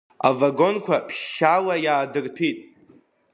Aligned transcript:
Авагонқәа 0.27 0.95
ԥшьшьала 1.07 1.75
иаадырҭәит. 1.85 2.59